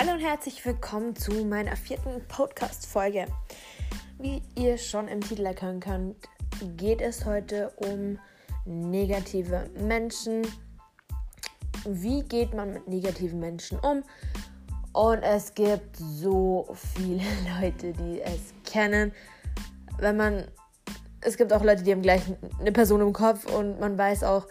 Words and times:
Hallo 0.00 0.12
und 0.12 0.20
herzlich 0.20 0.64
willkommen 0.64 1.16
zu 1.16 1.44
meiner 1.44 1.74
vierten 1.74 2.24
Podcast-Folge. 2.28 3.26
Wie 4.20 4.40
ihr 4.54 4.78
schon 4.78 5.08
im 5.08 5.20
Titel 5.20 5.44
erkennen 5.44 5.80
könnt, 5.80 6.16
geht 6.76 7.00
es 7.00 7.24
heute 7.24 7.72
um 7.78 8.16
negative 8.64 9.68
Menschen. 9.76 10.46
Wie 11.84 12.22
geht 12.22 12.54
man 12.54 12.74
mit 12.74 12.86
negativen 12.86 13.40
Menschen 13.40 13.80
um? 13.80 14.04
Und 14.92 15.24
es 15.24 15.52
gibt 15.52 15.96
so 15.96 16.68
viele 16.94 17.24
Leute, 17.60 17.92
die 17.92 18.20
es 18.20 18.54
kennen. 18.64 19.12
Wenn 19.98 20.16
man. 20.16 20.44
Es 21.22 21.36
gibt 21.36 21.52
auch 21.52 21.64
Leute, 21.64 21.82
die 21.82 21.90
haben 21.90 22.02
gleich 22.02 22.22
eine 22.60 22.70
Person 22.70 23.00
im 23.00 23.12
Kopf 23.12 23.52
und 23.52 23.80
man 23.80 23.98
weiß 23.98 24.22
auch, 24.22 24.46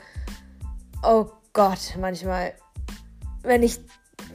oh 1.04 1.28
Gott, 1.54 1.96
manchmal, 1.98 2.52
wenn 3.44 3.64
ich 3.64 3.80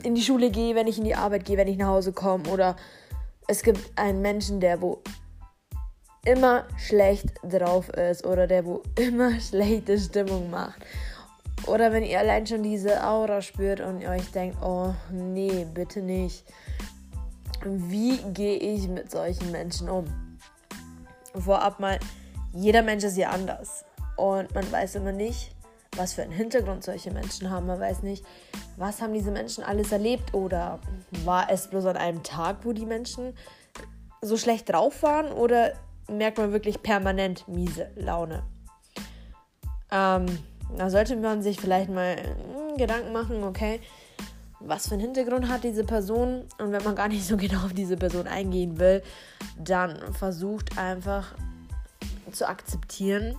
in 0.02 0.14
die 0.14 0.22
Schule 0.22 0.50
gehe, 0.50 0.74
wenn 0.74 0.86
ich 0.86 0.98
in 0.98 1.04
die 1.04 1.14
Arbeit 1.14 1.44
gehe, 1.44 1.56
wenn 1.56 1.68
ich 1.68 1.76
nach 1.76 1.88
Hause 1.88 2.12
komme 2.12 2.48
oder 2.48 2.76
es 3.48 3.62
gibt 3.62 3.80
einen 3.96 4.22
Menschen, 4.22 4.60
der 4.60 4.80
wo 4.80 5.02
immer 6.24 6.64
schlecht 6.76 7.26
drauf 7.42 7.88
ist 7.90 8.24
oder 8.24 8.46
der 8.46 8.64
wo 8.64 8.82
immer 8.98 9.40
schlechte 9.40 9.98
Stimmung 9.98 10.50
macht. 10.50 10.84
Oder 11.66 11.92
wenn 11.92 12.02
ihr 12.02 12.18
allein 12.18 12.46
schon 12.46 12.62
diese 12.62 13.06
Aura 13.06 13.40
spürt 13.40 13.80
und 13.80 14.00
ihr 14.00 14.10
euch 14.10 14.30
denkt, 14.32 14.58
oh 14.62 14.94
nee, 15.10 15.64
bitte 15.72 16.00
nicht. 16.00 16.44
Wie 17.64 18.18
gehe 18.32 18.56
ich 18.56 18.88
mit 18.88 19.10
solchen 19.10 19.52
Menschen 19.52 19.88
um? 19.88 20.06
Vorab 21.34 21.78
mal, 21.78 22.00
jeder 22.52 22.82
Mensch 22.82 23.04
ist 23.04 23.16
ja 23.16 23.30
anders. 23.30 23.84
Und 24.16 24.52
man 24.54 24.70
weiß 24.72 24.96
immer 24.96 25.12
nicht, 25.12 25.52
was 25.96 26.14
für 26.14 26.22
einen 26.22 26.32
Hintergrund 26.32 26.84
solche 26.84 27.10
Menschen 27.10 27.50
haben. 27.50 27.66
Man 27.66 27.80
weiß 27.80 28.02
nicht, 28.02 28.24
was 28.76 29.02
haben 29.02 29.12
diese 29.12 29.30
Menschen 29.30 29.62
alles 29.62 29.92
erlebt 29.92 30.34
oder 30.34 30.78
war 31.24 31.50
es 31.50 31.68
bloß 31.68 31.86
an 31.86 31.96
einem 31.96 32.22
Tag, 32.22 32.58
wo 32.62 32.72
die 32.72 32.86
Menschen 32.86 33.34
so 34.20 34.36
schlecht 34.36 34.70
drauf 34.70 35.02
waren 35.02 35.30
oder 35.32 35.72
merkt 36.08 36.38
man 36.38 36.52
wirklich 36.52 36.82
permanent 36.82 37.46
miese 37.48 37.90
Laune? 37.96 38.42
Ähm, 39.90 40.26
da 40.76 40.88
sollte 40.88 41.16
man 41.16 41.42
sich 41.42 41.60
vielleicht 41.60 41.90
mal 41.90 42.16
hm, 42.16 42.76
Gedanken 42.78 43.12
machen, 43.12 43.44
okay, 43.44 43.80
was 44.60 44.88
für 44.88 44.94
einen 44.94 45.02
Hintergrund 45.02 45.48
hat 45.48 45.64
diese 45.64 45.84
Person 45.84 46.44
und 46.58 46.72
wenn 46.72 46.82
man 46.84 46.94
gar 46.94 47.08
nicht 47.08 47.26
so 47.26 47.36
genau 47.36 47.64
auf 47.64 47.74
diese 47.74 47.96
Person 47.96 48.26
eingehen 48.26 48.78
will, 48.78 49.02
dann 49.58 50.14
versucht 50.14 50.78
einfach 50.78 51.34
zu 52.30 52.48
akzeptieren, 52.48 53.36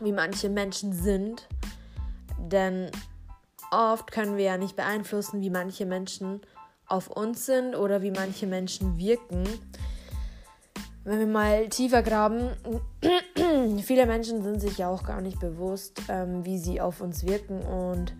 wie 0.00 0.12
manche 0.12 0.48
Menschen 0.48 0.92
sind, 0.92 1.48
denn 2.42 2.90
oft 3.70 4.10
können 4.12 4.36
wir 4.36 4.44
ja 4.44 4.56
nicht 4.58 4.76
beeinflussen, 4.76 5.40
wie 5.40 5.50
manche 5.50 5.86
Menschen 5.86 6.40
auf 6.86 7.08
uns 7.08 7.46
sind 7.46 7.74
oder 7.74 8.02
wie 8.02 8.10
manche 8.10 8.46
Menschen 8.46 8.98
wirken. 8.98 9.44
Wenn 11.04 11.18
wir 11.18 11.26
mal 11.26 11.68
tiefer 11.68 12.02
graben, 12.02 12.50
viele 13.82 14.06
Menschen 14.06 14.42
sind 14.42 14.60
sich 14.60 14.78
ja 14.78 14.88
auch 14.88 15.04
gar 15.04 15.20
nicht 15.20 15.40
bewusst, 15.40 16.00
ähm, 16.08 16.44
wie 16.44 16.58
sie 16.58 16.80
auf 16.80 17.00
uns 17.00 17.26
wirken. 17.26 17.60
Und 17.62 18.14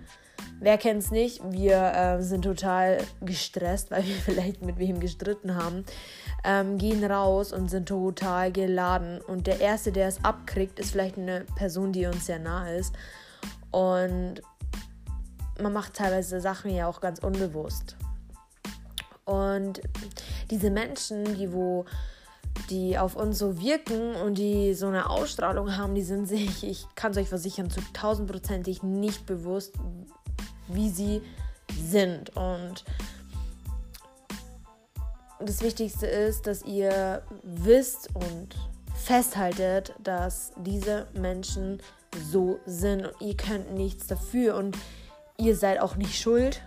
wer 0.59 0.79
kennt 0.79 1.03
es 1.03 1.11
nicht? 1.11 1.41
Wir 1.53 1.93
äh, 1.95 2.23
sind 2.23 2.43
total 2.43 2.99
gestresst, 3.21 3.91
weil 3.93 4.05
wir 4.05 4.17
vielleicht 4.17 4.63
mit 4.63 4.79
wem 4.79 4.99
gestritten 4.99 5.55
haben, 5.55 5.85
ähm, 6.45 6.79
gehen 6.79 7.05
raus 7.05 7.53
und 7.53 7.69
sind 7.69 7.89
total 7.89 8.51
geladen. 8.51 9.21
Und 9.21 9.47
der 9.47 9.61
Erste, 9.61 9.93
der 9.93 10.09
es 10.09 10.25
abkriegt, 10.25 10.81
ist 10.81 10.93
vielleicht 10.93 11.19
eine 11.19 11.45
Person, 11.57 11.93
die 11.93 12.07
uns 12.07 12.27
sehr 12.27 12.41
nahe 12.41 12.77
ist. 12.77 12.95
Und 13.73 14.41
man 15.61 15.73
macht 15.73 15.95
teilweise 15.95 16.41
Sachen 16.41 16.71
ja 16.71 16.87
auch 16.87 17.01
ganz 17.01 17.19
unbewusst. 17.19 17.97
Und 19.25 19.81
diese 20.51 20.71
Menschen, 20.71 21.37
die 21.37 21.53
wo 21.53 21.85
die 22.69 22.99
auf 22.99 23.17
uns 23.17 23.39
so 23.39 23.59
wirken 23.61 24.15
und 24.17 24.37
die 24.37 24.75
so 24.75 24.87
eine 24.87 25.09
Ausstrahlung 25.09 25.77
haben, 25.77 25.95
die 25.95 26.03
sind 26.03 26.27
sich, 26.27 26.65
ich 26.65 26.87
kann 26.95 27.13
es 27.13 27.19
euch 27.19 27.29
versichern, 27.29 27.71
zu 27.71 27.81
tausendprozentig 27.93 28.83
nicht 28.83 29.27
bewusst, 29.27 29.75
wie 30.69 30.91
sie 30.91 31.23
sind. 31.89 32.37
Und 32.37 32.85
das 35.41 35.63
Wichtigste 35.63 36.07
ist, 36.07 36.47
dass 36.47 36.63
ihr 36.63 37.23
wisst 37.43 38.15
und 38.15 38.55
festhaltet, 38.95 39.95
dass 40.03 40.53
diese 40.57 41.09
Menschen 41.15 41.81
so 42.15 42.61
sind 42.67 43.07
und 43.07 43.21
ihr 43.21 43.37
könnt 43.37 43.73
nichts 43.75 44.07
dafür 44.07 44.57
und 44.57 44.77
ihr 45.39 45.57
seid 45.57 45.81
auch 45.81 45.97
nicht 45.97 46.21
schuld, 46.21 46.63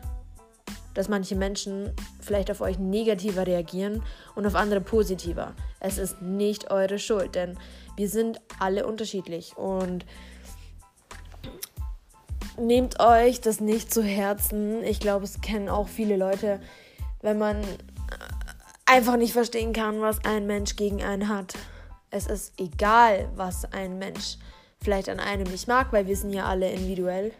dass 0.93 1.09
manche 1.09 1.35
Menschen 1.35 1.93
vielleicht 2.21 2.49
auf 2.49 2.61
euch 2.61 2.79
negativer 2.79 3.45
reagieren 3.45 4.01
und 4.33 4.47
auf 4.47 4.55
andere 4.55 4.81
positiver. 4.81 5.53
Es 5.79 5.97
ist 5.97 6.21
nicht 6.21 6.71
eure 6.71 6.99
Schuld, 6.99 7.35
denn 7.35 7.59
wir 7.95 8.09
sind 8.09 8.39
alle 8.59 8.87
unterschiedlich 8.87 9.55
und 9.57 10.05
nehmt 12.57 12.99
euch 12.99 13.41
das 13.41 13.59
nicht 13.59 13.93
zu 13.93 14.01
Herzen. 14.01 14.83
Ich 14.83 14.99
glaube, 14.99 15.25
es 15.25 15.41
kennen 15.41 15.69
auch 15.69 15.87
viele 15.87 16.15
Leute, 16.15 16.59
wenn 17.21 17.37
man 17.37 17.61
einfach 18.85 19.17
nicht 19.17 19.33
verstehen 19.33 19.73
kann, 19.73 20.01
was 20.01 20.23
ein 20.23 20.47
Mensch 20.47 20.75
gegen 20.75 21.03
einen 21.03 21.27
hat. 21.27 21.53
Es 22.09 22.27
ist 22.27 22.53
egal, 22.57 23.29
was 23.35 23.65
ein 23.73 23.97
Mensch 23.97 24.37
vielleicht 24.81 25.09
an 25.09 25.19
einem 25.19 25.51
nicht 25.51 25.67
mag, 25.67 25.91
weil 25.93 26.07
wir 26.07 26.15
sind 26.15 26.31
ja 26.31 26.45
alle 26.45 26.71
individuell 26.71 27.31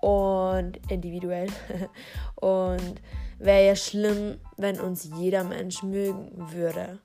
und 0.00 0.78
individuell. 0.90 1.48
und 2.36 3.00
wäre 3.38 3.66
ja 3.66 3.76
schlimm, 3.76 4.38
wenn 4.56 4.80
uns 4.80 5.08
jeder 5.18 5.44
Mensch 5.44 5.82
mögen 5.82 6.32
würde. 6.52 6.98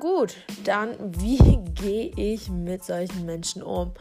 Gut, 0.00 0.36
dann 0.64 0.96
wie 1.18 1.38
gehe 1.74 2.12
ich 2.16 2.48
mit 2.48 2.84
solchen 2.84 3.26
Menschen 3.26 3.62
um? 3.62 3.92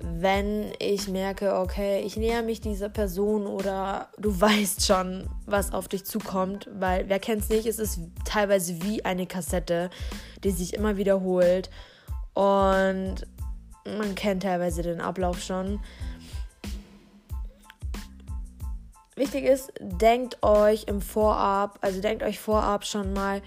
Wenn 0.00 0.72
ich 0.78 1.06
merke, 1.08 1.58
okay, 1.58 2.00
ich 2.00 2.16
näher 2.16 2.42
mich 2.42 2.60
dieser 2.60 2.88
Person 2.88 3.46
oder 3.46 4.08
du 4.18 4.40
weißt 4.40 4.86
schon, 4.86 5.28
was 5.46 5.72
auf 5.72 5.88
dich 5.88 6.04
zukommt, 6.04 6.68
weil 6.74 7.08
wer 7.08 7.18
kennt 7.18 7.42
es 7.42 7.48
nicht, 7.50 7.66
es 7.66 7.78
ist 7.78 8.00
teilweise 8.24 8.82
wie 8.82 9.04
eine 9.04 9.26
Kassette, 9.26 9.90
die 10.44 10.50
sich 10.50 10.74
immer 10.74 10.96
wiederholt 10.96 11.70
und 12.34 13.26
man 13.84 14.14
kennt 14.14 14.42
teilweise 14.42 14.82
den 14.82 15.00
Ablauf 15.00 15.42
schon. 15.42 15.80
Wichtig 19.14 19.44
ist, 19.44 19.72
denkt 19.80 20.42
euch 20.42 20.84
im 20.84 21.02
Vorab, 21.02 21.78
also 21.82 22.00
denkt 22.00 22.22
euch 22.22 22.38
vorab 22.40 22.86
schon 22.86 23.12
mal, 23.12 23.42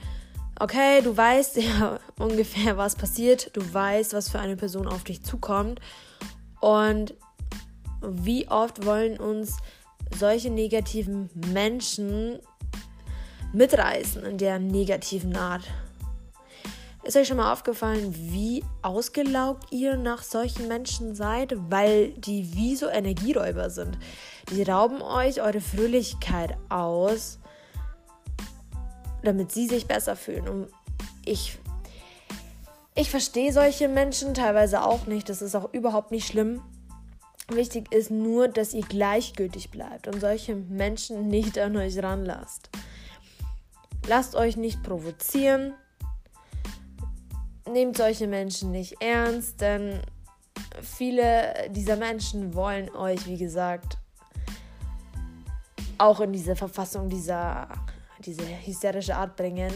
okay, 0.59 1.01
du 1.01 1.15
weißt 1.15 1.57
ja 1.57 1.99
ungefähr, 2.19 2.77
was 2.77 2.95
passiert, 2.95 3.55
du 3.55 3.73
weißt, 3.73 4.13
was 4.13 4.29
für 4.29 4.39
eine 4.39 4.55
Person 4.55 4.87
auf 4.87 5.03
dich 5.03 5.23
zukommt 5.23 5.79
und 6.61 7.15
wie 8.01 8.47
oft 8.47 8.85
wollen 8.85 9.19
uns 9.19 9.57
solche 10.17 10.51
negativen 10.51 11.29
Menschen 11.51 12.39
mitreißen 13.53 14.23
in 14.23 14.37
der 14.37 14.59
negativen 14.59 15.35
Art. 15.35 15.63
Ist 17.05 17.15
euch 17.15 17.27
schon 17.27 17.37
mal 17.37 17.53
aufgefallen, 17.53 18.15
wie 18.15 18.63
ausgelaugt 18.81 19.71
ihr 19.71 19.95
nach 19.95 20.23
solchen 20.23 20.67
Menschen 20.67 21.13
seid, 21.13 21.53
weil 21.69 22.13
die 22.13 22.55
wie 22.55 22.75
so 22.75 22.89
Energieräuber 22.89 23.69
sind? 23.69 23.99
Die 24.49 24.63
rauben 24.63 25.03
euch 25.03 25.39
eure 25.39 25.61
Fröhlichkeit 25.61 26.57
aus, 26.69 27.37
damit 29.21 29.51
sie 29.51 29.67
sich 29.67 29.85
besser 29.85 30.15
fühlen. 30.15 30.47
Und 30.47 30.69
ich, 31.23 31.59
ich 32.95 33.11
verstehe 33.11 33.53
solche 33.53 33.87
Menschen 33.87 34.33
teilweise 34.33 34.83
auch 34.83 35.05
nicht. 35.05 35.29
Das 35.29 35.43
ist 35.43 35.53
auch 35.53 35.71
überhaupt 35.75 36.09
nicht 36.09 36.25
schlimm. 36.25 36.63
Wichtig 37.49 37.91
ist 37.93 38.09
nur, 38.09 38.47
dass 38.47 38.73
ihr 38.73 38.81
gleichgültig 38.81 39.69
bleibt 39.69 40.07
und 40.07 40.19
solche 40.21 40.55
Menschen 40.55 41.27
nicht 41.27 41.59
an 41.59 41.77
euch 41.77 42.01
ranlasst. 42.01 42.71
Lasst 44.07 44.33
euch 44.33 44.57
nicht 44.57 44.81
provozieren 44.81 45.75
nehmt 47.71 47.97
solche 47.97 48.27
Menschen 48.27 48.71
nicht 48.71 49.01
ernst, 49.01 49.61
denn 49.61 50.01
viele 50.81 51.69
dieser 51.69 51.95
Menschen 51.95 52.53
wollen 52.53 52.89
euch, 52.95 53.25
wie 53.27 53.37
gesagt, 53.37 53.97
auch 55.97 56.19
in 56.19 56.33
diese 56.33 56.55
Verfassung 56.55 57.09
dieser 57.09 57.67
diese 58.25 58.43
hysterische 58.65 59.15
Art 59.15 59.35
bringen, 59.35 59.71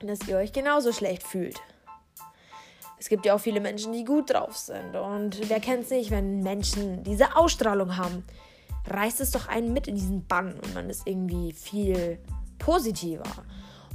dass 0.00 0.26
ihr 0.28 0.36
euch 0.36 0.52
genauso 0.52 0.92
schlecht 0.92 1.22
fühlt. 1.22 1.60
Es 2.98 3.08
gibt 3.08 3.26
ja 3.26 3.34
auch 3.34 3.40
viele 3.40 3.60
Menschen, 3.60 3.92
die 3.92 4.04
gut 4.04 4.32
drauf 4.32 4.56
sind. 4.56 4.96
Und 4.96 5.48
wer 5.48 5.60
kennt 5.60 5.84
es 5.84 5.90
nicht, 5.90 6.10
wenn 6.10 6.42
Menschen 6.42 7.04
diese 7.04 7.36
Ausstrahlung 7.36 7.96
haben, 7.96 8.24
reißt 8.88 9.20
es 9.20 9.30
doch 9.30 9.48
einen 9.48 9.72
mit 9.72 9.86
in 9.86 9.96
diesen 9.96 10.26
Bann 10.26 10.54
und 10.54 10.74
man 10.74 10.88
ist 10.88 11.06
irgendwie 11.06 11.52
viel 11.52 12.18
positiver. 12.58 13.24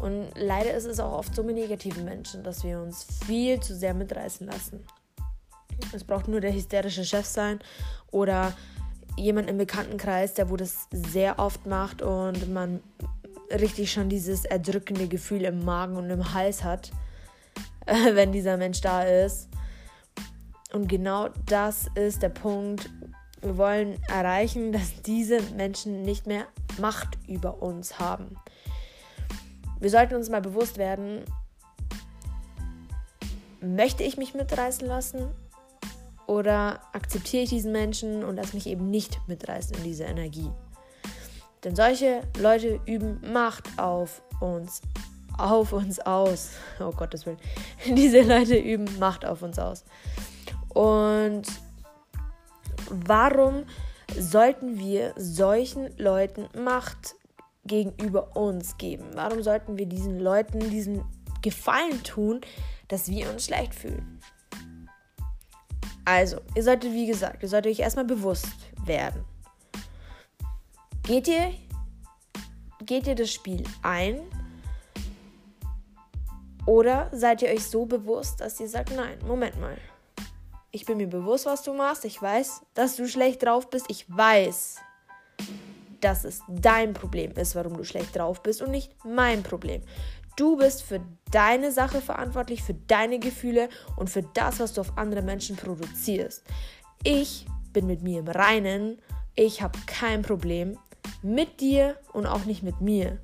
Und 0.02 0.30
leider 0.36 0.74
ist 0.74 0.86
es 0.86 1.00
auch 1.00 1.14
oft 1.14 1.36
so 1.36 1.44
mit 1.44 1.56
negativen 1.56 2.04
Menschen, 2.06 2.44
dass 2.44 2.64
wir 2.64 2.80
uns 2.80 3.06
viel 3.28 3.60
zu 3.60 3.76
sehr 3.76 3.94
mitreißen 3.94 4.48
lassen. 4.48 4.84
Es 5.94 6.04
braucht 6.04 6.28
nur 6.28 6.42
der 6.42 6.54
hysterische 6.54 7.06
Chef 7.06 7.26
sein 7.26 7.60
oder 8.10 8.54
jemand 9.16 9.48
im 9.50 9.58
Bekanntenkreis, 9.58 10.34
der 10.34 10.50
wo 10.50 10.58
das 10.58 10.88
sehr 10.92 11.38
oft 11.38 11.68
macht 11.68 12.02
und 12.02 12.52
man 12.52 12.82
richtig 13.52 13.92
schon 13.92 14.10
dieses 14.10 14.46
erdrückende 14.46 15.08
Gefühl 15.08 15.44
im 15.44 15.64
Magen 15.64 15.98
und 15.98 16.10
im 16.10 16.34
Hals 16.34 16.64
hat, 16.64 16.92
wenn 17.86 18.32
dieser 18.32 18.58
Mensch 18.58 18.82
da 18.82 19.04
ist. 19.04 19.50
Und 20.74 20.88
genau 20.88 21.30
das 21.46 21.86
ist 21.96 22.24
der 22.24 22.30
Punkt. 22.30 22.90
Wir 23.42 23.58
wollen 23.58 24.02
erreichen, 24.08 24.72
dass 24.72 25.02
diese 25.04 25.42
Menschen 25.56 26.02
nicht 26.04 26.26
mehr 26.26 26.46
Macht 26.80 27.20
über 27.28 27.62
uns 27.62 28.00
haben. 28.00 28.38
Wir 29.82 29.90
sollten 29.90 30.16
uns 30.16 30.30
mal 30.30 30.42
bewusst 30.42 30.78
werden, 30.78 31.26
möchte 33.62 34.04
ich 34.04 34.16
mich 34.16 34.36
mitreißen 34.36 34.88
lassen 34.88 35.28
oder 36.28 36.82
akzeptiere 36.94 37.44
ich 37.44 37.50
diesen 37.50 37.72
Menschen 37.72 38.24
und 38.24 38.36
lasse 38.36 38.56
mich 38.56 38.68
eben 38.68 38.92
nicht 38.92 39.20
mitreißen 39.28 39.76
in 39.78 39.84
diese 39.84 40.04
Energie. 40.04 40.52
Denn 41.64 41.76
solche 41.76 42.22
Leute 42.40 42.80
üben 42.86 43.20
Macht 43.34 43.68
auf 43.78 44.22
uns, 44.40 44.82
auf 45.38 45.74
uns 45.74 46.00
aus. 46.00 46.52
Oh 46.80 46.92
Gottes 46.92 47.26
Willen. 47.26 47.40
Diese 47.86 48.22
Leute 48.22 48.58
üben 48.58 49.00
Macht 49.00 49.26
auf 49.26 49.42
uns 49.42 49.58
aus. 49.58 49.84
Und 50.70 51.44
warum 52.90 53.64
sollten 54.18 54.78
wir 54.78 55.14
solchen 55.18 55.90
Leuten 55.98 56.50
Macht 56.64 57.16
gegenüber 57.66 58.36
uns 58.36 58.78
geben? 58.78 59.06
Warum 59.14 59.44
sollten 59.44 59.78
wir 59.78 59.86
diesen 59.86 60.20
Leuten 60.20 60.60
diesen 60.70 61.04
Gefallen 61.42 62.04
tun, 62.04 62.42
dass 62.88 63.10
wir 63.10 63.30
uns 63.32 63.46
schlecht 63.46 63.74
fühlen? 63.74 64.20
Also, 66.06 66.42
ihr 66.56 66.64
solltet, 66.64 66.92
wie 66.94 67.06
gesagt, 67.06 67.44
ihr 67.44 67.50
solltet 67.50 67.74
euch 67.74 67.80
erstmal 67.80 68.06
bewusst 68.06 68.48
werden. 68.86 69.24
Geht 71.04 71.28
ihr, 71.28 71.54
geht 72.86 73.08
ihr 73.08 73.16
das 73.16 73.32
Spiel 73.32 73.64
ein? 73.84 74.22
Oder 76.66 77.10
seid 77.12 77.42
ihr 77.42 77.50
euch 77.50 77.66
so 77.66 77.86
bewusst, 77.86 78.42
dass 78.42 78.60
ihr 78.60 78.68
sagt, 78.68 78.96
nein, 78.96 79.18
Moment 79.26 79.60
mal. 79.60 79.78
Ich 80.72 80.86
bin 80.86 80.98
mir 80.98 81.08
bewusst, 81.08 81.46
was 81.46 81.64
du 81.64 81.74
machst. 81.74 82.06
Ich 82.06 82.22
weiß, 82.22 82.62
dass 82.74 82.96
du 82.96 83.08
schlecht 83.08 83.44
drauf 83.44 83.70
bist. 83.70 83.88
Ich 83.90 84.06
weiß, 84.08 84.78
dass 86.02 86.26
es 86.26 86.42
dein 86.48 86.94
Problem 86.94 87.32
ist, 87.34 87.56
warum 87.56 87.78
du 87.78 87.84
schlecht 87.84 88.16
drauf 88.16 88.44
bist 88.44 88.62
und 88.62 88.72
nicht 88.72 88.94
mein 89.06 89.44
Problem. 89.44 89.82
Du 90.36 90.58
bist 90.58 90.84
für 90.84 91.02
deine 91.32 91.72
Sache 91.72 92.02
verantwortlich, 92.02 92.64
für 92.64 92.74
deine 92.74 93.20
Gefühle 93.20 93.70
und 93.98 94.10
für 94.10 94.24
das, 94.34 94.60
was 94.60 94.74
du 94.74 94.82
auf 94.82 94.98
andere 94.98 95.22
Menschen 95.22 95.56
produzierst. 95.56 96.44
Ich 97.04 97.46
bin 97.74 97.88
mit 97.88 98.02
mir 98.02 98.20
im 98.20 98.28
Reinen. 98.28 99.02
Ich 99.36 99.62
habe 99.62 99.78
kein 99.86 100.22
Problem 100.22 100.78
mit 101.22 101.60
dir 101.60 101.98
und 102.14 102.26
auch 102.26 102.46
nicht 102.46 102.64
mit 102.64 102.82
mir. 102.82 103.18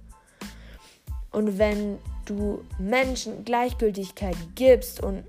Und 1.32 1.58
wenn 1.58 2.00
du 2.26 2.64
Menschen 2.78 3.46
Gleichgültigkeit 3.46 4.36
gibst 4.56 5.02
und 5.02 5.24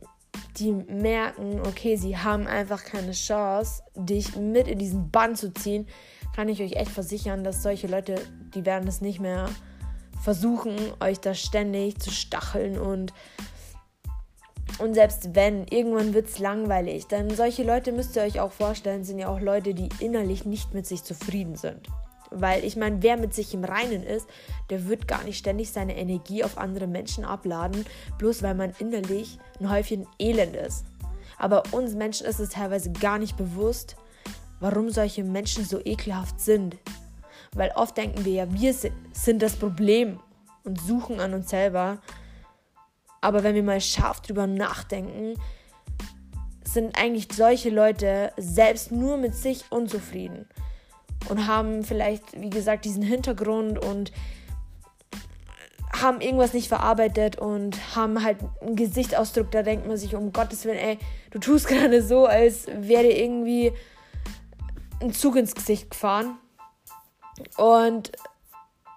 die 0.59 0.73
merken, 0.73 1.61
okay, 1.61 1.97
sie 1.97 2.17
haben 2.17 2.47
einfach 2.47 2.85
keine 2.85 3.13
Chance, 3.13 3.83
dich 3.95 4.37
mit 4.37 4.67
in 4.69 4.79
diesen 4.79 5.11
Bann 5.11 5.37
zu 5.37 5.53
ziehen, 5.53 5.87
kann 6.39 6.49
ich 6.49 6.63
euch 6.63 6.75
echt 6.75 6.93
versichern, 6.93 7.43
dass 7.43 7.65
solche 7.65 7.89
Leute, 7.89 8.15
die 8.55 8.65
werden 8.65 8.87
es 8.87 9.01
nicht 9.01 9.19
mehr 9.19 9.49
versuchen, 10.23 10.77
euch 11.01 11.19
da 11.19 11.35
ständig 11.35 11.99
zu 11.99 12.13
stacheln 12.13 12.79
und 12.79 13.13
und 14.79 14.95
selbst 14.95 15.35
wenn, 15.35 15.67
irgendwann 15.67 16.15
wird 16.15 16.29
es 16.29 16.39
langweilig. 16.39 17.09
Denn 17.09 17.29
solche 17.35 17.65
Leute 17.65 17.91
müsst 17.91 18.15
ihr 18.15 18.23
euch 18.23 18.39
auch 18.39 18.53
vorstellen, 18.53 19.03
sind 19.03 19.19
ja 19.19 19.27
auch 19.27 19.41
Leute, 19.41 19.75
die 19.75 19.89
innerlich 19.99 20.45
nicht 20.45 20.75
mit 20.75 20.87
sich 20.87 21.03
zufrieden 21.03 21.57
sind. 21.57 21.89
Weil 22.31 22.65
ich 22.65 22.77
meine, 22.77 23.03
wer 23.03 23.17
mit 23.17 23.35
sich 23.35 23.53
im 23.53 23.65
Reinen 23.65 24.05
ist, 24.05 24.29
der 24.71 24.87
wird 24.87 25.09
gar 25.09 25.25
nicht 25.25 25.39
ständig 25.39 25.73
seine 25.73 25.97
Energie 25.97 26.45
auf 26.45 26.57
andere 26.57 26.87
Menschen 26.87 27.25
abladen, 27.25 27.85
bloß 28.19 28.45
weil 28.45 28.55
man 28.55 28.75
innerlich 28.79 29.41
ein 29.59 29.73
Häufchen 29.73 30.07
Elend 30.21 30.55
ist. 30.55 30.85
Aber 31.37 31.65
uns 31.73 31.95
Menschen 31.95 32.29
ist 32.29 32.39
es 32.39 32.51
teilweise 32.51 32.93
gar 32.93 33.19
nicht 33.19 33.37
bewusst, 33.37 33.97
warum 34.61 34.91
solche 34.91 35.25
Menschen 35.25 35.65
so 35.65 35.81
ekelhaft 35.85 36.41
sind. 36.41 36.77
Weil 37.53 37.71
oft 37.75 37.97
denken 37.97 38.25
wir 38.25 38.33
ja, 38.33 38.53
wir 38.53 38.75
sind 38.75 39.43
das 39.43 39.57
Problem 39.57 40.21
und 40.65 40.81
suchen 40.81 41.21
an 41.21 41.35
uns 41.35 41.51
selber. 41.51 41.99
Aber 43.21 43.43
wenn 43.43 43.55
wir 43.55 43.63
mal 43.63 43.81
scharf 43.81 44.21
drüber 44.21 44.47
nachdenken, 44.47 45.41
sind 46.65 46.99
eigentlich 46.99 47.29
solche 47.33 47.71
Leute 47.71 48.33
selbst 48.37 48.93
nur 48.93 49.17
mit 49.17 49.35
sich 49.35 49.65
unzufrieden 49.71 50.47
und 51.29 51.47
haben 51.47 51.83
vielleicht, 51.83 52.41
wie 52.41 52.51
gesagt, 52.51 52.85
diesen 52.85 53.03
Hintergrund 53.03 53.79
und 53.79 54.13
haben 55.93 56.21
irgendwas 56.21 56.53
nicht 56.53 56.69
verarbeitet 56.69 57.39
und 57.39 57.97
haben 57.97 58.23
halt 58.23 58.39
einen 58.61 58.77
Gesichtsausdruck, 58.77 59.51
da 59.51 59.63
denkt 59.63 59.87
man 59.87 59.97
sich, 59.97 60.15
um 60.15 60.33
Gottes 60.33 60.65
Willen, 60.65 60.79
ey, 60.79 60.99
du 61.31 61.39
tust 61.39 61.67
gerade 61.69 62.03
so, 62.03 62.27
als 62.27 62.67
wäre 62.67 63.09
irgendwie 63.09 63.73
ein 65.01 65.13
Zug 65.13 65.37
ins 65.37 65.55
Gesicht 65.55 65.91
gefahren. 65.91 66.39
Und 67.57 68.13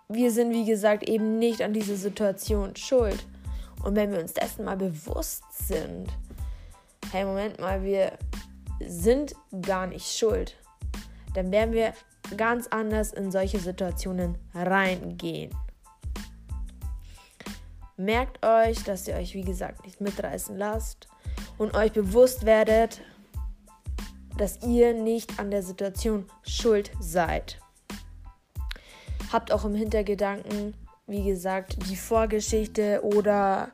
wir 0.10 0.32
sind, 0.32 0.52
wie 0.52 0.66
gesagt, 0.66 1.04
eben 1.08 1.40
nicht 1.40 1.62
an 1.62 1.74
dieser 1.74 1.96
Situation 1.96 2.76
schuld. 2.76 3.26
Und 3.84 3.96
wenn 3.96 4.12
wir 4.12 4.20
uns 4.20 4.34
dessen 4.34 4.66
mal 4.66 4.78
bewusst 4.78 5.44
sind, 5.52 6.08
hey, 7.12 7.26
Moment 7.26 7.60
mal, 7.60 7.84
wir 7.84 8.18
sind 8.86 9.36
gar 9.62 9.88
nicht 9.88 10.12
schuld, 10.12 10.56
dann 11.34 11.52
werden 11.52 11.74
wir 11.74 11.94
ganz 12.38 12.68
anders 12.68 13.12
in 13.14 13.32
solche 13.32 13.60
Situationen 13.60 14.38
reingehen. 14.54 15.56
Merkt 17.98 18.44
euch, 18.46 18.84
dass 18.84 19.08
ihr 19.08 19.16
euch, 19.16 19.34
wie 19.34 19.44
gesagt, 19.44 19.86
nicht 19.86 20.02
mitreißen 20.02 20.58
lasst 20.58 21.08
und 21.58 21.76
euch 21.76 21.92
bewusst 21.92 22.46
werdet, 22.46 23.02
dass 24.38 24.62
ihr 24.64 24.94
nicht 24.94 25.40
an 25.40 25.52
der 25.52 25.64
Situation 25.64 26.26
schuld 26.44 26.92
seid. 27.00 27.60
Habt 29.32 29.52
auch 29.52 29.66
im 29.66 29.76
Hintergedanken, 29.76 30.74
wie 31.08 31.24
gesagt, 31.24 31.78
die 31.90 31.96
Vorgeschichte 31.96 33.02
oder 33.04 33.70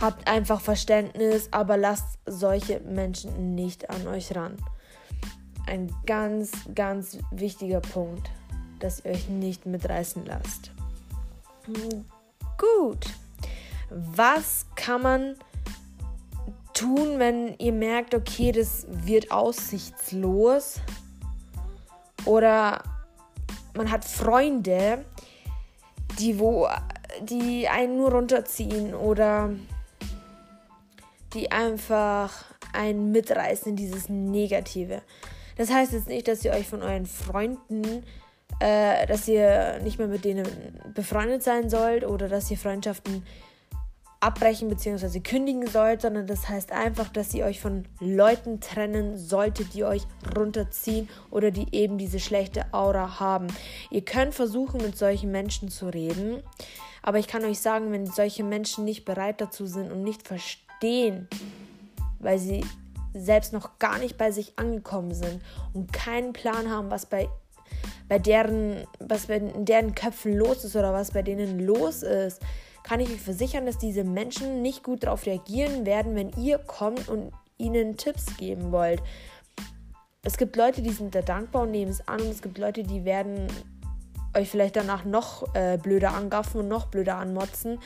habt 0.00 0.26
einfach 0.28 0.60
Verständnis, 0.60 1.48
aber 1.50 1.76
lasst 1.76 2.18
solche 2.26 2.80
Menschen 2.80 3.54
nicht 3.54 3.90
an 3.90 4.06
euch 4.06 4.34
ran 4.34 4.56
ein 5.70 5.94
ganz, 6.04 6.50
ganz 6.74 7.18
wichtiger 7.30 7.80
Punkt, 7.80 8.28
dass 8.80 9.04
ihr 9.04 9.12
euch 9.12 9.28
nicht 9.28 9.66
mitreißen 9.66 10.26
lasst. 10.26 10.72
Gut. 12.58 13.06
Was 13.88 14.66
kann 14.74 15.02
man 15.02 15.36
tun, 16.80 17.18
wenn 17.18 17.54
ihr 17.58 17.72
merkt, 17.72 18.14
okay, 18.14 18.52
das 18.52 18.86
wird 18.88 19.30
aussichtslos? 19.30 20.80
Oder 22.24 22.82
man 23.74 23.90
hat 23.90 24.04
Freunde, 24.04 25.04
die 26.18 26.38
wo 26.38 26.68
die 27.20 27.68
einen 27.68 27.96
nur 27.96 28.12
runterziehen 28.12 28.94
oder 28.94 29.50
die 31.34 31.50
einfach 31.50 32.44
einen 32.72 33.12
mitreißen 33.12 33.70
in 33.70 33.76
dieses 33.76 34.08
Negative. 34.08 35.02
Das 35.56 35.70
heißt 35.70 35.92
jetzt 35.92 36.08
nicht, 36.08 36.28
dass 36.28 36.44
ihr 36.44 36.52
euch 36.52 36.66
von 36.66 36.82
euren 36.82 37.06
Freunden, 37.06 38.04
äh, 38.60 39.06
dass 39.06 39.28
ihr 39.28 39.80
nicht 39.82 39.98
mehr 39.98 40.08
mit 40.08 40.24
denen 40.24 40.46
befreundet 40.94 41.42
sein 41.42 41.68
sollt 41.68 42.04
oder 42.04 42.28
dass 42.28 42.50
ihr 42.50 42.56
Freundschaften 42.56 43.24
abbrechen 44.20 44.68
bzw. 44.68 45.20
kündigen 45.20 45.66
sollt, 45.66 46.02
sondern 46.02 46.26
das 46.26 46.48
heißt 46.48 46.72
einfach, 46.72 47.08
dass 47.08 47.32
ihr 47.32 47.46
euch 47.46 47.60
von 47.60 47.86
Leuten 48.00 48.60
trennen 48.60 49.16
solltet, 49.16 49.74
die 49.74 49.84
euch 49.84 50.02
runterziehen 50.36 51.08
oder 51.30 51.50
die 51.50 51.74
eben 51.74 51.96
diese 51.96 52.20
schlechte 52.20 52.72
Aura 52.72 53.18
haben. 53.18 53.46
Ihr 53.90 54.04
könnt 54.04 54.34
versuchen, 54.34 54.82
mit 54.82 54.96
solchen 54.96 55.30
Menschen 55.30 55.70
zu 55.70 55.88
reden, 55.88 56.42
aber 57.02 57.18
ich 57.18 57.28
kann 57.28 57.44
euch 57.44 57.60
sagen, 57.60 57.92
wenn 57.92 58.06
solche 58.06 58.44
Menschen 58.44 58.84
nicht 58.84 59.06
bereit 59.06 59.40
dazu 59.40 59.66
sind 59.66 59.90
und 59.90 60.02
nicht 60.02 60.28
verstehen, 60.28 61.28
weil 62.18 62.38
sie 62.38 62.64
selbst 63.14 63.54
noch 63.54 63.78
gar 63.78 63.98
nicht 63.98 64.18
bei 64.18 64.30
sich 64.30 64.58
angekommen 64.58 65.14
sind 65.14 65.40
und 65.72 65.92
keinen 65.92 66.34
Plan 66.34 66.70
haben, 66.70 66.90
was 66.90 67.06
bei, 67.06 67.28
bei 68.08 68.18
deren, 68.18 68.84
was 69.00 69.26
bei 69.26 69.38
deren 69.38 69.94
Köpfen 69.94 70.36
los 70.36 70.64
ist 70.64 70.76
oder 70.76 70.92
was 70.92 71.10
bei 71.10 71.22
denen 71.22 71.58
los 71.58 72.02
ist, 72.02 72.40
kann 72.82 73.00
ich 73.00 73.10
euch 73.10 73.20
versichern, 73.20 73.66
dass 73.66 73.78
diese 73.78 74.04
Menschen 74.04 74.62
nicht 74.62 74.82
gut 74.82 75.04
darauf 75.04 75.26
reagieren 75.26 75.86
werden, 75.86 76.14
wenn 76.14 76.30
ihr 76.36 76.58
kommt 76.58 77.08
und 77.08 77.32
ihnen 77.58 77.96
Tipps 77.96 78.36
geben 78.36 78.72
wollt. 78.72 79.02
Es 80.22 80.36
gibt 80.36 80.56
Leute, 80.56 80.82
die 80.82 80.90
sind 80.90 81.14
da 81.14 81.22
dankbar 81.22 81.62
und 81.62 81.70
nehmen 81.70 81.90
es 81.90 82.06
an 82.06 82.20
und 82.20 82.28
es 82.28 82.42
gibt 82.42 82.58
Leute, 82.58 82.82
die 82.82 83.04
werden 83.04 83.46
euch 84.36 84.48
vielleicht 84.48 84.76
danach 84.76 85.04
noch 85.04 85.54
äh, 85.54 85.78
blöder 85.82 86.14
angaffen 86.14 86.60
und 86.60 86.68
noch 86.68 86.86
blöder 86.86 87.16
anmotzen. 87.16 87.78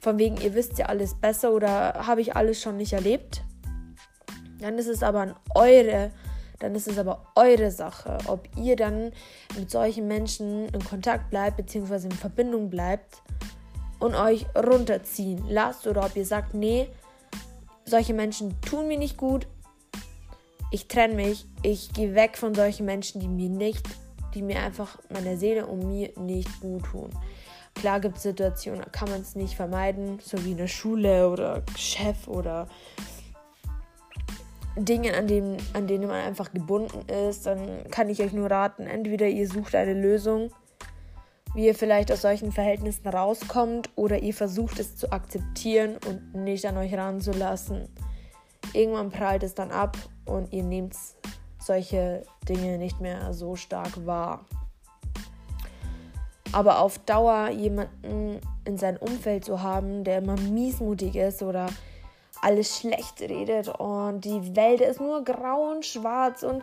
Von 0.00 0.18
wegen, 0.18 0.36
ihr 0.40 0.54
wisst 0.54 0.78
ja 0.78 0.86
alles 0.86 1.14
besser 1.14 1.52
oder 1.52 2.06
habe 2.06 2.20
ich 2.20 2.36
alles 2.36 2.60
schon 2.60 2.76
nicht 2.76 2.92
erlebt. 2.92 3.42
Dann 4.60 4.78
ist 4.78 4.88
es 4.88 5.02
aber 5.02 5.20
an 5.20 5.34
eure 5.54 6.10
dann 6.58 6.74
ist 6.74 6.88
es 6.88 6.98
aber 6.98 7.24
eure 7.34 7.70
Sache, 7.70 8.16
ob 8.26 8.48
ihr 8.56 8.76
dann 8.76 9.12
mit 9.58 9.70
solchen 9.70 10.08
Menschen 10.08 10.68
in 10.68 10.82
Kontakt 10.84 11.30
bleibt 11.30 11.58
bzw. 11.58 12.06
in 12.06 12.12
Verbindung 12.12 12.70
bleibt 12.70 13.22
und 13.98 14.14
euch 14.14 14.46
runterziehen. 14.56 15.44
Lasst 15.48 15.86
oder 15.86 16.04
ob 16.04 16.16
ihr 16.16 16.26
sagt, 16.26 16.54
nee, 16.54 16.88
solche 17.84 18.14
Menschen 18.14 18.60
tun 18.60 18.88
mir 18.88 18.98
nicht 18.98 19.16
gut, 19.16 19.46
ich 20.70 20.88
trenne 20.88 21.14
mich, 21.14 21.46
ich 21.62 21.92
gehe 21.92 22.14
weg 22.14 22.36
von 22.36 22.54
solchen 22.54 22.86
Menschen, 22.86 23.20
die 23.20 23.28
mir 23.28 23.48
nicht, 23.48 23.86
die 24.34 24.42
mir 24.42 24.60
einfach 24.60 24.98
meiner 25.10 25.36
Seele 25.36 25.66
und 25.66 25.88
mir 25.88 26.10
nicht 26.18 26.60
gut 26.60 26.84
tun. 26.84 27.10
Klar 27.74 28.00
gibt 28.00 28.16
es 28.16 28.24
Situationen, 28.24 28.80
da 28.80 28.88
kann 28.90 29.10
man 29.10 29.20
es 29.20 29.36
nicht 29.36 29.54
vermeiden, 29.54 30.18
so 30.22 30.42
wie 30.44 30.52
in 30.52 30.56
der 30.56 30.66
Schule 30.66 31.28
oder 31.28 31.62
Chef 31.76 32.26
oder 32.26 32.68
Dinge, 34.76 35.14
an 35.14 35.26
denen, 35.26 35.56
an 35.72 35.86
denen 35.86 36.06
man 36.06 36.24
einfach 36.24 36.52
gebunden 36.52 37.08
ist, 37.08 37.46
dann 37.46 37.84
kann 37.90 38.10
ich 38.10 38.20
euch 38.20 38.32
nur 38.32 38.50
raten, 38.50 38.86
entweder 38.86 39.26
ihr 39.28 39.48
sucht 39.48 39.74
eine 39.74 39.94
Lösung, 39.94 40.50
wie 41.56 41.66
ihr 41.66 41.74
vielleicht 41.74 42.12
aus 42.12 42.20
solchen 42.20 42.52
Verhältnissen 42.52 43.08
rauskommt, 43.08 43.88
oder 43.96 44.18
ihr 44.18 44.34
versucht 44.34 44.78
es 44.78 44.94
zu 44.94 45.10
akzeptieren 45.10 45.96
und 46.06 46.34
nicht 46.34 46.66
an 46.66 46.76
euch 46.76 46.92
ranzulassen. 46.92 47.88
Irgendwann 48.74 49.10
prallt 49.10 49.42
es 49.42 49.54
dann 49.54 49.70
ab 49.70 49.96
und 50.26 50.52
ihr 50.52 50.62
nehmt 50.62 50.94
solche 51.58 52.24
Dinge 52.46 52.76
nicht 52.76 53.00
mehr 53.00 53.32
so 53.32 53.56
stark 53.56 54.04
wahr. 54.04 54.44
Aber 56.52 56.80
auf 56.80 56.98
Dauer 56.98 57.48
jemanden 57.48 58.38
in 58.66 58.76
seinem 58.76 58.98
Umfeld 58.98 59.46
zu 59.46 59.62
haben, 59.62 60.04
der 60.04 60.18
immer 60.18 60.38
miesmutig 60.38 61.16
ist 61.16 61.42
oder 61.42 61.68
alles 62.42 62.78
schlecht 62.78 63.22
redet 63.22 63.68
und 63.68 64.26
die 64.26 64.54
Welt 64.54 64.82
ist 64.82 65.00
nur 65.00 65.24
grau 65.24 65.70
und 65.70 65.86
schwarz 65.86 66.42
und 66.42 66.62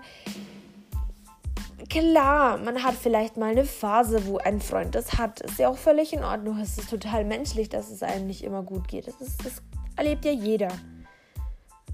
klar, 1.90 2.58
man 2.58 2.84
hat 2.84 2.96
vielleicht 2.96 3.38
mal 3.38 3.52
eine 3.52 3.66
Phase, 3.66 4.28
wo 4.28 4.38
ein 4.38 4.60
Freund 4.62 4.96
das 4.96 5.18
hat. 5.18 5.42
Ist 5.42 5.60
ja 5.60 5.70
auch 5.70 5.78
völlig 5.78 6.14
in 6.14 6.24
Ordnung. 6.24 6.60
Es 6.60 6.78
ist 6.78 6.90
total 6.90 7.26
menschlich, 7.26 7.70
dass 7.70 7.90
es 7.90 8.04
einem 8.04 8.28
nicht 8.28 8.44
immer 8.44 8.64
gut 8.64 8.88
geht. 8.88 9.08
Das, 9.08 9.22
ist, 9.22 9.46
das 9.46 9.62
erlebt 9.96 10.26
ja 10.26 10.32
jeder. 10.32 10.70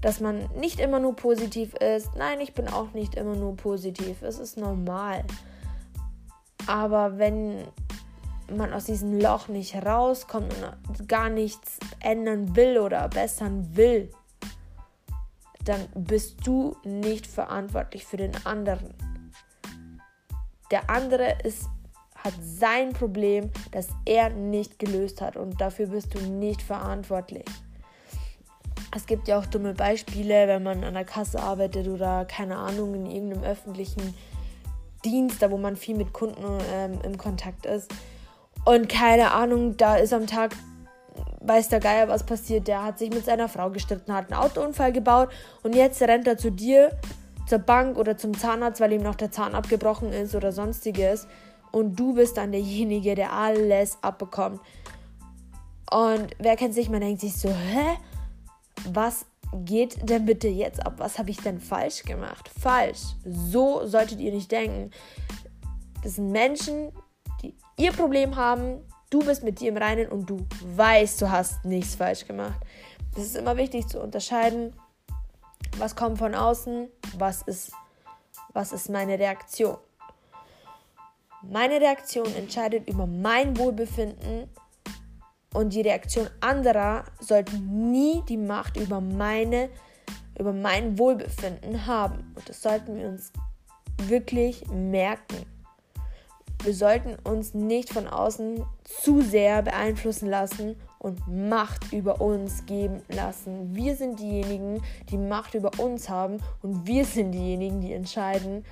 Dass 0.00 0.20
man 0.20 0.48
nicht 0.56 0.80
immer 0.80 0.98
nur 0.98 1.14
positiv 1.14 1.74
ist. 1.74 2.14
Nein, 2.16 2.40
ich 2.40 2.54
bin 2.54 2.68
auch 2.68 2.92
nicht 2.92 3.14
immer 3.14 3.36
nur 3.36 3.56
positiv. 3.56 4.22
Es 4.22 4.38
ist 4.38 4.56
normal. 4.56 5.24
Aber 6.66 7.18
wenn 7.18 7.66
man 8.50 8.72
aus 8.72 8.84
diesem 8.84 9.18
Loch 9.18 9.48
nicht 9.48 9.74
rauskommt 9.74 10.54
und 10.88 11.08
gar 11.08 11.28
nichts 11.28 11.78
ändern 12.00 12.56
will 12.56 12.78
oder 12.78 13.08
bessern 13.08 13.76
will, 13.76 14.10
dann 15.64 15.86
bist 15.94 16.46
du 16.46 16.76
nicht 16.84 17.26
verantwortlich 17.26 18.06
für 18.06 18.16
den 18.16 18.32
anderen. 18.46 18.94
Der 20.70 20.88
andere 20.88 21.38
ist, 21.44 21.68
hat 22.14 22.34
sein 22.42 22.92
Problem, 22.92 23.50
das 23.70 23.88
er 24.04 24.30
nicht 24.30 24.78
gelöst 24.78 25.20
hat 25.20 25.36
und 25.36 25.60
dafür 25.60 25.86
bist 25.86 26.14
du 26.14 26.20
nicht 26.20 26.62
verantwortlich. 26.62 27.46
Es 28.94 29.06
gibt 29.06 29.28
ja 29.28 29.38
auch 29.38 29.46
dumme 29.46 29.74
Beispiele, 29.74 30.48
wenn 30.48 30.62
man 30.62 30.82
an 30.84 30.94
der 30.94 31.04
Kasse 31.04 31.40
arbeitet 31.40 31.86
oder 31.86 32.24
keine 32.24 32.56
Ahnung 32.56 32.94
in 32.94 33.06
irgendeinem 33.06 33.44
öffentlichen 33.44 34.14
Dienst, 35.04 35.40
da 35.40 35.50
wo 35.50 35.56
man 35.56 35.76
viel 35.76 35.96
mit 35.96 36.12
Kunden 36.12 36.58
ähm, 36.72 36.98
im 37.04 37.16
Kontakt 37.16 37.66
ist 37.66 37.90
und 38.64 38.88
keine 38.88 39.32
Ahnung, 39.32 39.76
da 39.76 39.96
ist 39.96 40.12
am 40.12 40.26
Tag, 40.26 40.54
weiß 41.40 41.68
der 41.68 41.80
Geier, 41.80 42.08
was 42.08 42.24
passiert. 42.24 42.68
Der 42.68 42.84
hat 42.84 42.98
sich 42.98 43.10
mit 43.10 43.24
seiner 43.24 43.48
Frau 43.48 43.70
gestritten, 43.70 44.12
hat 44.12 44.30
einen 44.30 44.40
Autounfall 44.40 44.92
gebaut 44.92 45.30
und 45.62 45.74
jetzt 45.74 46.02
rennt 46.02 46.26
er 46.26 46.36
zu 46.36 46.50
dir, 46.50 46.90
zur 47.50 47.58
Bank 47.58 47.98
oder 47.98 48.16
zum 48.16 48.38
Zahnarzt, 48.38 48.80
weil 48.80 48.92
ihm 48.92 49.02
noch 49.02 49.16
der 49.16 49.32
Zahn 49.32 49.54
abgebrochen 49.54 50.12
ist 50.12 50.34
oder 50.36 50.52
sonstiges. 50.52 51.26
Und 51.72 51.98
du 51.98 52.14
bist 52.14 52.36
dann 52.36 52.52
derjenige, 52.52 53.16
der 53.16 53.32
alles 53.32 53.98
abbekommt. 54.02 54.60
Und 55.90 56.30
wer 56.38 56.56
kennt 56.56 56.74
sich, 56.74 56.88
man 56.88 57.00
denkt 57.00 57.20
sich 57.20 57.36
so, 57.36 57.48
hä? 57.48 57.98
Was 58.92 59.26
geht 59.52 60.08
denn 60.08 60.26
bitte 60.26 60.46
jetzt 60.46 60.86
ab? 60.86 60.94
Was 60.98 61.18
habe 61.18 61.30
ich 61.30 61.38
denn 61.38 61.60
falsch 61.60 62.04
gemacht? 62.04 62.48
Falsch. 62.60 63.16
So 63.24 63.84
solltet 63.84 64.20
ihr 64.20 64.32
nicht 64.32 64.52
denken. 64.52 64.92
Das 66.04 66.14
sind 66.14 66.30
Menschen, 66.30 66.92
ihr 67.76 67.92
Problem 67.92 68.36
haben, 68.36 68.80
du 69.10 69.18
bist 69.18 69.42
mit 69.42 69.60
dir 69.60 69.70
im 69.70 69.76
Reinen 69.76 70.08
und 70.08 70.30
du 70.30 70.46
weißt, 70.76 71.20
du 71.20 71.30
hast 71.30 71.64
nichts 71.64 71.96
falsch 71.96 72.26
gemacht. 72.26 72.60
Es 73.16 73.24
ist 73.24 73.36
immer 73.36 73.56
wichtig 73.56 73.88
zu 73.88 74.00
unterscheiden, 74.00 74.72
was 75.78 75.96
kommt 75.96 76.18
von 76.18 76.34
außen, 76.34 76.88
was 77.18 77.42
ist, 77.42 77.72
was 78.52 78.72
ist 78.72 78.90
meine 78.90 79.18
Reaktion. 79.18 79.76
Meine 81.42 81.80
Reaktion 81.80 82.34
entscheidet 82.34 82.88
über 82.88 83.06
mein 83.06 83.56
Wohlbefinden 83.56 84.48
und 85.54 85.72
die 85.72 85.80
Reaktion 85.80 86.28
anderer 86.40 87.04
sollte 87.18 87.56
nie 87.56 88.22
die 88.28 88.36
Macht 88.36 88.76
über 88.76 89.00
meine 89.00 89.70
über 90.40 90.52
mein 90.54 90.98
Wohlbefinden 90.98 91.86
haben. 91.86 92.32
Und 92.34 92.48
das 92.48 92.62
sollten 92.62 92.96
wir 92.96 93.06
uns 93.06 93.30
wirklich 94.04 94.66
merken. 94.68 95.44
Wir 96.62 96.74
sollten 96.74 97.16
uns 97.28 97.54
nicht 97.54 97.92
von 97.92 98.08
außen 98.08 98.64
zu 98.84 99.20
sehr 99.20 99.62
beeinflussen 99.62 100.28
lassen 100.28 100.76
und 101.00 101.26
Macht 101.26 101.92
über 101.92 102.20
uns 102.20 102.64
geben 102.66 103.02
lassen. 103.08 103.74
Wir 103.74 103.96
sind 103.96 104.20
diejenigen, 104.20 104.80
die 105.10 105.18
Macht 105.18 105.54
über 105.54 105.72
uns 105.78 106.08
haben 106.08 106.38
und 106.62 106.86
wir 106.86 107.04
sind 107.04 107.32
diejenigen, 107.32 107.80
die 107.80 107.92
entscheiden, 107.92 108.64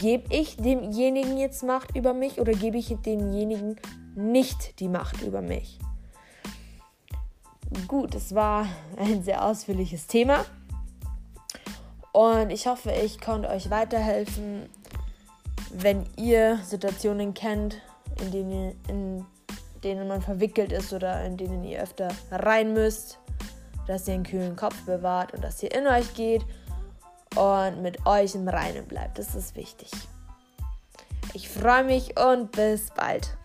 gebe 0.00 0.34
ich 0.34 0.56
demjenigen 0.56 1.38
jetzt 1.38 1.62
Macht 1.62 1.96
über 1.96 2.12
mich 2.12 2.40
oder 2.40 2.52
gebe 2.52 2.78
ich 2.78 2.88
demjenigen 3.06 3.76
nicht 4.16 4.80
die 4.80 4.88
Macht 4.88 5.22
über 5.22 5.40
mich. 5.40 5.78
Gut, 7.86 8.16
es 8.16 8.34
war 8.34 8.66
ein 8.96 9.22
sehr 9.22 9.44
ausführliches 9.44 10.08
Thema 10.08 10.44
und 12.12 12.50
ich 12.50 12.66
hoffe, 12.66 12.90
ich 12.90 13.20
konnte 13.20 13.48
euch 13.50 13.70
weiterhelfen 13.70 14.68
wenn 15.72 16.04
ihr 16.16 16.58
Situationen 16.64 17.34
kennt, 17.34 17.80
in 18.20 18.30
denen, 18.30 18.80
in 18.88 19.24
denen 19.84 20.08
man 20.08 20.22
verwickelt 20.22 20.72
ist 20.72 20.92
oder 20.92 21.24
in 21.24 21.36
denen 21.36 21.64
ihr 21.64 21.82
öfter 21.82 22.08
rein 22.30 22.72
müsst, 22.72 23.18
dass 23.86 24.06
ihr 24.08 24.14
einen 24.14 24.24
kühlen 24.24 24.56
Kopf 24.56 24.80
bewahrt 24.84 25.32
und 25.34 25.42
dass 25.42 25.62
ihr 25.62 25.74
in 25.74 25.86
euch 25.86 26.14
geht 26.14 26.44
und 27.36 27.82
mit 27.82 28.06
euch 28.06 28.34
im 28.34 28.48
Reinen 28.48 28.86
bleibt. 28.86 29.18
Das 29.18 29.34
ist 29.34 29.56
wichtig. 29.56 29.90
Ich 31.34 31.48
freue 31.48 31.84
mich 31.84 32.18
und 32.18 32.52
bis 32.52 32.90
bald. 32.90 33.36